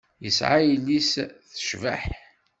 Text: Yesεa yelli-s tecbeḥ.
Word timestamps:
Yesεa 0.23 0.57
yelli-s 0.67 1.13
tecbeḥ. 1.51 2.03